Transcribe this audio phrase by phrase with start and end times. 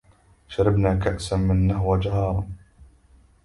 [0.49, 2.47] شربنا كأس من نهوى جهارا